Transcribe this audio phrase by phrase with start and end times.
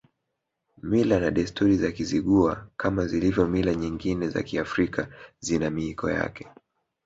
[0.83, 5.07] Mila na desturi za Kizigua kama zilivyo mila nyingine za Kiafrika
[5.39, 6.47] zina miiko yake